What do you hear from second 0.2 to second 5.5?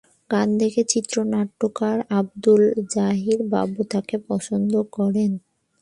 গান দেখে চিত্রনাট্যকার আব্দুল্লাহ জহির বাবু তাকে পছন্দ করেন।